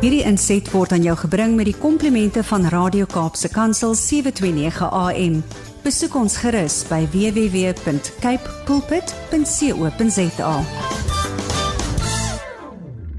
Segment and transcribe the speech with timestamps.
[0.00, 5.42] Hierdie inset word aan jou gebring met die komplimente van Radio Kaapse Kansel 729 AM.
[5.84, 10.54] Besoek ons gerus by www.cape pulpit.co.za.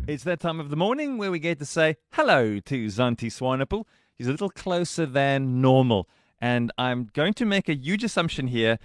[0.08, 3.86] It's that time of the morning where we get to say hello to Zanti Swanepoel.
[4.18, 6.08] He's a little closer than normal.
[6.42, 8.78] And I'm going to make a huge assumption here.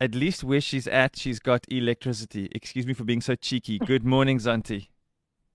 [0.00, 2.48] At least where she's at, she's got electricity.
[2.52, 3.78] Excuse me for being so cheeky.
[3.78, 4.88] Good morning, Zanti.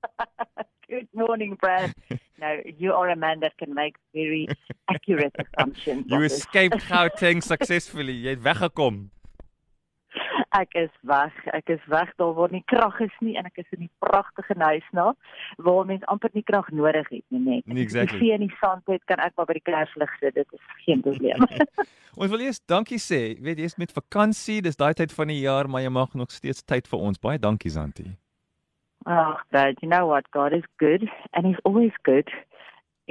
[0.88, 1.96] Good morning, Brad.
[2.40, 4.48] no, you are a man that can make very
[4.88, 6.06] accurate assumptions.
[6.08, 8.14] You escaped Gauteng successfully.
[8.14, 9.10] Jy het weggekom.
[10.56, 11.36] Ek is weg.
[11.58, 14.56] Ek is weg daar waar nie krag is nie en ek is in die pragtige
[14.58, 15.14] huis na
[15.58, 17.66] waar mens amper nie krag nodig het nie net.
[17.66, 18.18] Nee, exactly.
[18.18, 20.38] As ek in die sand het, kan ek maar by die kerslig sit.
[20.38, 21.44] Dit is geen probleem.
[22.20, 23.22] Ons wil eers dankie sê.
[23.34, 26.32] Jy weet jy's met vakansie, dis daai tyd van die jaar, maar jy mag nog
[26.32, 27.20] steeds tyd vir ons.
[27.20, 28.08] Baie dankie, Zanti.
[29.06, 30.32] Ag, Brad, you know what?
[30.32, 31.04] God is good
[31.34, 32.32] and he's always good.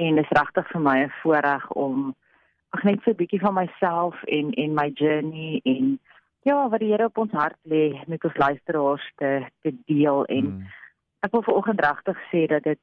[0.01, 2.15] En dit is regtig vir my 'n voorreg om
[2.73, 5.99] ag net so 'n bietjie van myself en en my journey en
[6.45, 10.45] ja, wat die Here op ons hart lê met ons luisteraars te te deel en
[10.45, 10.67] Mm.
[11.25, 12.79] ek wil vanoggend regtig sê dat dit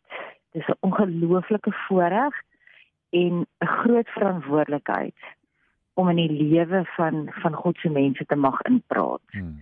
[0.53, 2.35] dis 'n ongelooflike voorreg
[3.13, 5.15] en 'n groot verantwoordelikheid
[5.95, 9.61] om in die lewe van van God se mense te mag inpraat Mm.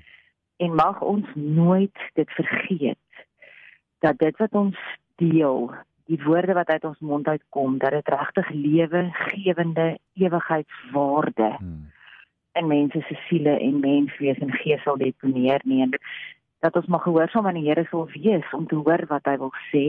[0.56, 2.98] en mag ons nooit dit vergeet
[4.00, 4.76] dat dit wat ons
[5.16, 5.70] deel,
[6.06, 11.90] die woorde wat uit ons mond uitkom, dat dit regtig lewegewende ewigheidswaarde Mm.
[12.58, 15.94] In mense se siele en menswees en gees sal deponeer nie en
[16.60, 19.52] dat ons mag gehoorsaam aan die Here sal wees om te hoor wat hy wil
[19.70, 19.84] sê.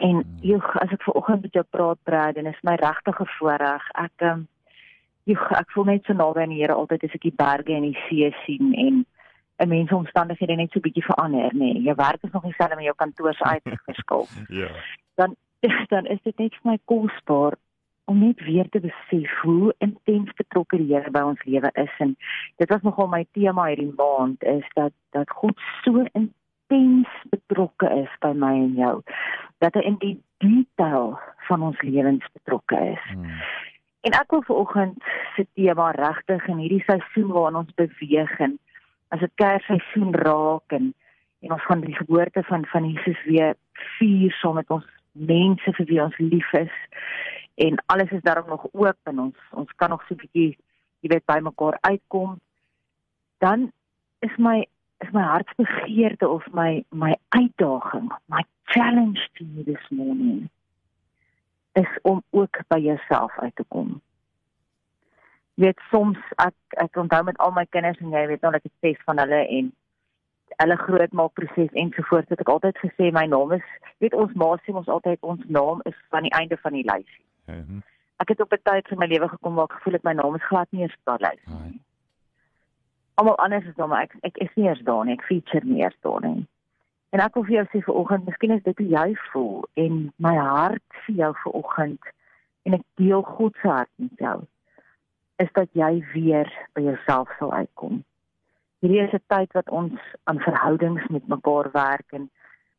[0.00, 3.86] En joh, as ek vanoggend met jou praat, Brad, en is my regtige voorreg.
[4.00, 4.44] Ek ehm
[5.28, 7.88] joh, ek voel net so naby aan die Here altyd as ek die berge en
[7.88, 9.04] die see sien en
[9.60, 11.72] 'n mens se omstandighede net so bietjie verander, nê.
[11.72, 11.82] Nee.
[11.88, 14.26] Jou werk is nog dieselfde, maar jou kantoor se uit verskil
[14.60, 14.70] Ja.
[15.14, 15.36] dan
[15.92, 17.56] dan is dit net vir my kosbaar
[18.10, 22.16] om net weer te besef hoe intens betrokke die Here by ons lewe is en
[22.58, 28.16] dit was nogal my tema hierdie maand is dat dat God so intens betrokke is
[28.24, 28.96] by my en jou
[29.62, 31.14] dat hy in die detail
[31.46, 33.04] van ons lewens betrokke is.
[33.14, 33.42] Mm.
[34.08, 38.56] En ek wil vanoggend se tema regtig in hierdie seisoen waarin ons beweeg en
[39.14, 40.94] as dit Kersseisoen raak en
[41.40, 43.54] en ons gaan die geboorte van van Jesus weer
[43.98, 46.74] vier saam met ons mense vir wie ons lief is
[47.66, 50.58] en alles is daarom nog oop en ons ons kan nog so 'n bietjie
[51.00, 52.40] jy weet by mekaar uitkom
[53.38, 53.72] dan
[54.18, 54.66] is my
[54.98, 60.48] is my hartsbegeerte of my my uitdaging my challenge to you this morning
[61.72, 64.00] is om ook by jouself uit te kom.
[65.54, 68.64] Jy weet soms ek ek onthou met al my kinders en jy weet nou dat
[68.64, 69.72] ek ses van hulle en
[70.62, 73.66] hulle grootmaak proses ensovoorts het ek altyd gesê my naam is
[74.02, 77.24] weet ons ma sê ons altyd ons naam is van die einde van die lysie.
[77.50, 77.80] Mhm.
[78.16, 80.34] Ek het op 'n tyd in my lewe gekom waar ek gevoel het my naam
[80.34, 81.80] is glad nie eens op daai lys nie.
[83.14, 85.82] Almal anders is daar maar ek ek is nie eers daar nie, ek feature nie
[85.82, 86.46] eers daar nie.
[87.10, 90.34] En ek wil vir jou sê vanoggend, miskien is dit hoe jy voel en my
[90.36, 92.12] hart vir jou vanoggend
[92.62, 94.46] en ek deel God se hart met jou
[95.36, 98.04] is dat jy weer by jouself sal uitkom.
[98.80, 102.30] Hierdie is 'n tyd wat ons aan verhoudings met mekaar werk en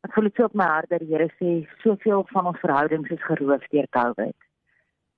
[0.04, 3.10] ek voel dit so op my hart dat die Here sê soveel van ons verhoudings
[3.10, 4.36] is geroof deur COVID.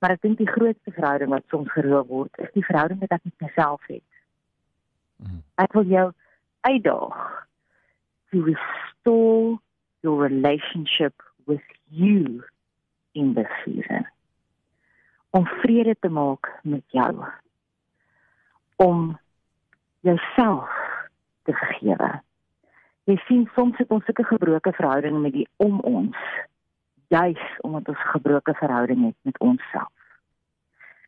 [0.05, 3.23] Maar ek dink die grootste verhouding wat soms geroof word, is die verhouding wat ek
[3.25, 4.05] met myself het.
[5.17, 5.39] Mhm.
[5.57, 6.11] Ek wil jou
[6.69, 7.23] uitdaag
[8.29, 9.57] to restore
[10.05, 12.45] your relationship with you
[13.17, 14.05] in this season.
[15.33, 17.25] Om vrede te maak met jou.
[18.77, 19.19] Om
[20.01, 20.69] jouself
[21.49, 22.21] te vergewe.
[23.09, 26.17] Jy sien soms het ons sulke gebroke verhoudinge met die om ons
[27.15, 29.93] juis omdat ons 'n gebroke verhouding het met onsself.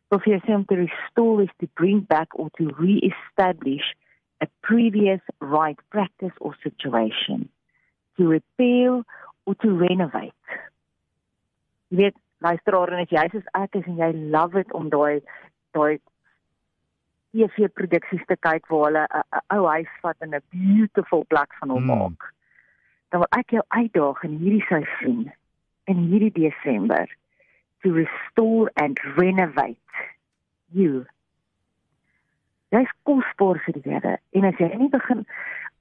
[0.09, 3.95] So if you say to restore is to bring back or to re-establish
[4.39, 7.49] a previous right practice or situation,
[8.17, 9.03] to repeal
[9.45, 10.33] or to renovate.
[11.89, 15.21] Jy weet, luisteraar en as jy soos ek is en jy love it om daai
[15.75, 15.99] daai
[17.35, 21.53] TV produksies te kyk waar hulle 'n 'n ou huis vat en 'n beautiful plek
[21.59, 21.97] van hom Mm.
[21.97, 22.33] maak.
[23.09, 25.31] Dan wil ek jou uitdaag in hierdie seisoen
[25.87, 27.07] in hierdie Desember
[27.83, 29.77] to restore and renovate
[30.73, 31.05] you.
[32.75, 34.17] Dis kosbaar vir die Here.
[34.35, 35.23] En as jy nie begin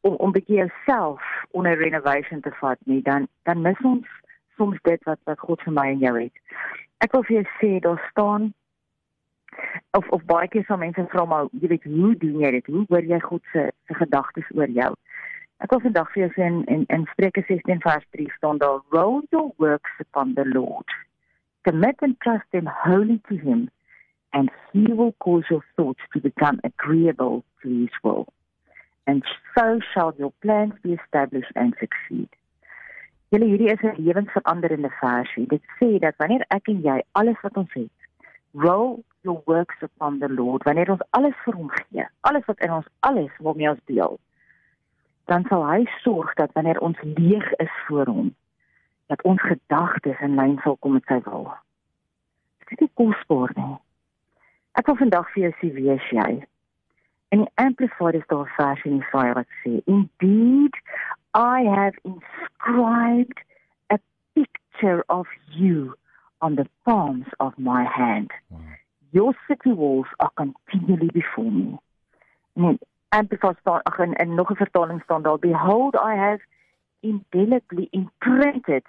[0.06, 4.06] om om bietjie jouself onder renovation te vat nie, dan dan mis ons
[4.56, 6.44] soms dit wat wat God vir my en jou het.
[7.04, 8.52] Ek wil vir jou sê daar staan
[9.98, 12.70] of of baie keer sal mense vra maar jy weet hoe doen jy dit?
[12.72, 14.92] Hoe hoor jy God se se gedagtes oor jou?
[15.64, 18.82] Ek wil vandag vir jou sê in in, in Spreuke 16 vers 3 staan daar
[18.92, 20.88] roll your works upon the Lord.
[21.64, 23.70] Commit and trust him wholly to him
[24.32, 28.26] and he will cause your thoughts to become agreeable to his will.
[29.06, 29.24] And
[29.56, 32.28] so shall your plans be established and succeed.
[33.32, 35.46] Julle hierdie is 'n lewensveranderende versie.
[35.46, 37.96] Dit sê dat wanneer ek en jy alles wat ons het,
[38.52, 42.72] roll your works upon the Lord, wanneer ons alles vir hom gee, alles wat in
[42.72, 44.20] ons alles waarmee ons deel,
[45.26, 48.34] dan sal hy sorg dat wanneer ons leeg is voor hom,
[49.06, 51.50] dat ons gedagtes in lyn sal kom met sy wil.
[52.70, 53.74] Dit is kosbaar nie.
[54.78, 56.30] Ek wil vandag vir jou sê wie is jy?
[57.34, 60.74] In die amplified is daar 'n vers in Jesaja wat sê, "Indeed,
[61.34, 63.40] I have inscribed
[63.90, 63.98] a
[64.34, 65.94] picture of you
[66.38, 68.32] on the palms of my hand.
[68.48, 68.60] Wow.
[69.10, 71.78] Your city walls are continually before me."
[72.54, 72.78] En
[73.20, 76.42] amplified staan ag in, in nog 'n vertaling staan daar, "Behold, I have
[77.00, 78.86] indelibly imprinted."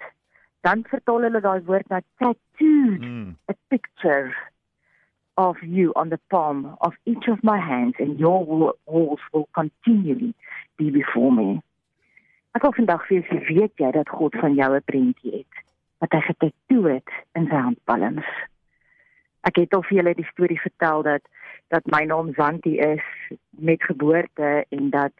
[0.60, 3.36] Dan vertaal hulle daai woord na tattooed mm.
[3.46, 4.36] a picture
[5.34, 10.34] of you on the palm of each of my hands, and your walls will continually
[10.76, 11.62] be before me.
[12.52, 15.64] Ek wil vandag vir julle weet jy dat God van jou 'n prentjie het
[15.98, 18.26] wat hy getatoe het in sy handpalms.
[19.46, 21.22] Ek het al vir julle die storie vertel dat
[21.68, 23.04] dat my naam Zanti is
[23.50, 25.12] met geboorte en dat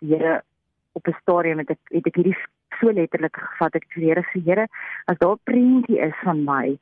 [0.00, 0.42] die Here
[0.92, 2.36] op 'n stadium het ek het ek hierdie
[2.80, 3.74] so letterlik gevat.
[3.74, 4.66] Ek sê Here sê Here
[5.06, 6.78] as daar 'n prentjie is van my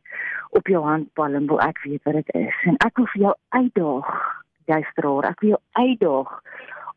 [0.51, 2.55] op jou handpalm wil ek weet wat dit is.
[2.65, 4.39] En ek wil vir jou uitdaag
[4.69, 6.35] jy straal ek wil jou uitdaag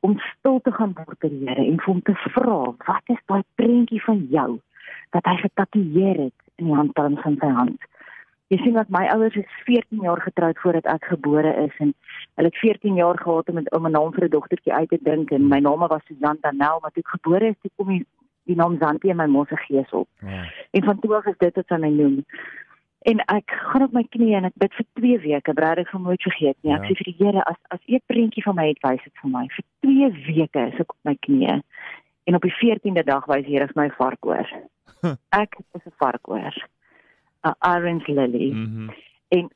[0.05, 2.59] om stil te gaan word vir die Here en vir hom te vra
[2.89, 4.49] wat is daai prentjie van jou
[5.15, 7.89] wat hy getatoeëer het in die handpalm van sy hand
[8.51, 11.93] Jy sien dat my ouers is 14 jaar getroud voordat ek gebore is en
[12.35, 15.47] hulle het 14 jaar gehad om 'n naam vir 'n dogtertjie uit te dink en
[15.47, 18.05] my naam was Susan Danel maar toe ek gebore is, toe kom die
[18.49, 20.07] die naam Zanti in my mos se gees op.
[20.19, 20.43] Ja.
[20.71, 22.23] En van toe af is dit wat sy my noem.
[23.01, 26.03] En ek gaan op my knieë en ek bid vir 2 weke, braai ek van
[26.05, 26.73] nooit vergeet nie.
[26.73, 26.89] Ek ja.
[26.89, 29.45] sê vir die Here as as ek prentjie van my het wys dit vir my.
[29.55, 31.57] Vir 2 weke is ek op my knieë.
[32.29, 34.53] En op die 14de dag wys die Here vir my varkoor.
[35.43, 36.61] ek is 'n varkoor.
[37.43, 38.51] 'n Orange lily.
[38.51, 38.95] Mm -hmm.
[39.27, 39.49] En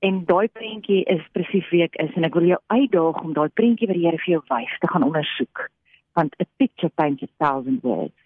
[0.00, 3.48] en daai prentjie is presies wie ek is en ek wil jou uitdaag om daai
[3.48, 5.70] prentjie wat die Here vir jou wys te gaan ondersoek
[6.12, 8.16] want a picture paints a thousand words.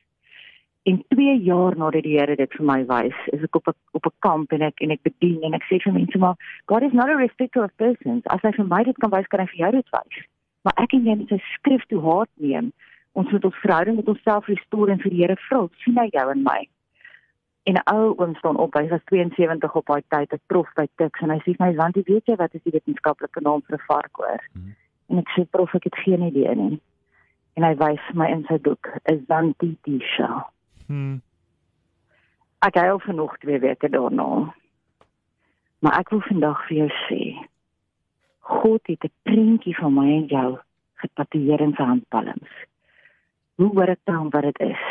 [0.85, 4.07] In 2 jaar nadat die Here dit vir my wys, is ek op 'n op
[4.07, 6.37] 'n kamp en ek en ek bedien en ek sê vir mense maar
[6.67, 8.23] God is not a respecter of persons.
[8.27, 10.27] As hy vir my dit kan wys, kan hy vir jou dit wys.
[10.63, 12.73] Maar ek en jy moet sy skrif toe hard neem.
[13.13, 16.31] Ons moet ons verhouding met onsself restore en vir die Here vra, sien hy jou
[16.31, 16.69] en my.
[17.65, 20.87] En 'n ou oom staan op, hy was 72 op daai tyd, 'n prof by
[20.97, 23.77] Tuks en hy sê my want jy weet jy wat is die wetenskaplike naam vir
[23.77, 24.41] 'n varkoor?
[24.53, 24.75] Mm -hmm.
[25.09, 26.81] En ek sê prof, ek het geen idee nie
[27.55, 30.43] en hy wys my in sy boek is Zanti Tisha.
[30.89, 31.23] Hmm.
[32.65, 34.55] Ek het al genoeg twee weke daarna.
[35.85, 37.21] Maar ek wil vandag vir jou sê
[38.45, 40.51] God het 'n prentjie van my en jou
[41.03, 42.53] getatoeëer in sy handpalms.
[43.57, 44.85] Hoe hoor ek dan wat dit is?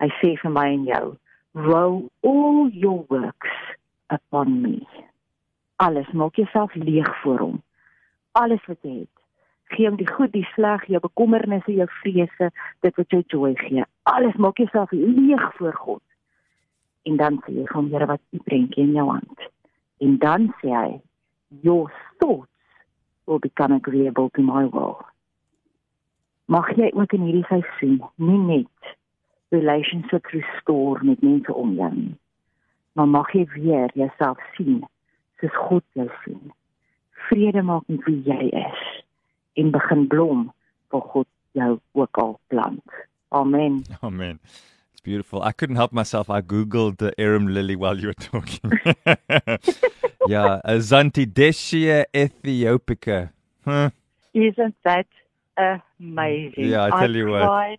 [0.00, 1.16] Hy sê vir my en jou,
[1.54, 3.54] roll all your works
[4.08, 4.86] upon me.
[5.76, 7.62] Alles maak jouself leeg voor hom.
[8.32, 9.20] Alles wat jy het
[9.70, 12.50] gee hom die goed, die sleg, jou bekommernisse, jou vrese,
[12.84, 13.84] dit wat jou joy gee.
[14.10, 16.02] Alles maak jouself leeg voor God.
[17.08, 19.46] En dan sê jy hom, Here, wat u prentjie in jou hand.
[20.04, 20.98] En dan sê hy,
[21.62, 22.50] your thoughts
[23.26, 24.98] will become agreeable to my will.
[26.50, 28.94] Mag jy ook in hierdie seisoen nie net
[29.50, 32.16] relationships restore met mense om jou nie,
[32.92, 34.80] maar mag jy weer jouself sien
[35.40, 36.52] soos God jou sien.
[37.28, 38.82] Vrede maak met wie jy is
[39.60, 40.48] en begin blom
[40.92, 41.28] vir God
[41.58, 42.98] jou ook al plant.
[43.30, 43.82] Amen.
[44.02, 44.38] Amen.
[44.92, 45.42] It's beautiful.
[45.42, 46.28] I couldn't help myself.
[46.30, 48.72] I googled the arum lily while you were talking.
[50.28, 53.30] yeah, Zantideschia ethiopica.
[53.64, 53.90] Huh?
[54.34, 55.06] Isn't that
[55.56, 56.64] amazing?
[56.64, 57.78] Yeah, I tell I you what.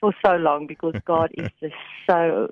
[0.00, 1.74] For so long because God is just
[2.08, 2.48] so,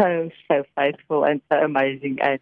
[0.00, 2.18] so, so faithful and so amazing.
[2.22, 2.40] And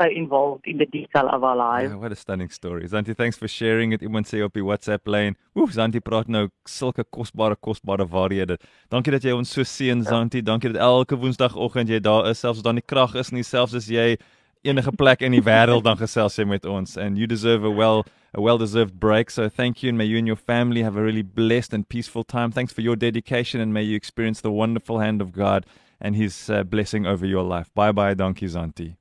[0.00, 1.90] so involved in the detail of our lives.
[1.90, 2.88] Yeah, what a stunning story.
[2.88, 4.02] Zanti, thanks for sharing it.
[4.02, 8.58] Iemand sê op die WhatsApp lyn, "Oef, Zanti praat nou sulke kosbare kosbare waarhede.
[8.90, 10.42] Dankie dat jy ons so seën, Zanti.
[10.42, 13.74] Dankie dat elke woensdagoggend jy daar is, selfs as dan die krag is nie, selfs
[13.74, 14.16] as jy
[14.64, 18.04] enige plek in die wêreld dan gesels jy met ons and you deserve a well
[18.34, 19.30] a well deserved break.
[19.30, 22.24] So thank you and may you and your family have a really blessed and peaceful
[22.24, 22.50] time.
[22.50, 25.66] Thanks for your dedication and may you experience the wonderful hand of God
[26.00, 27.70] and his uh, blessing over your life.
[27.74, 28.96] Bye bye, Donkey Zanti.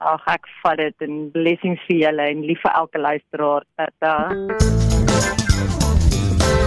[0.00, 3.66] Ag ek vat dit en blessings vir julle en lief vir elke luisteraar.
[3.80, 5.47] Tata.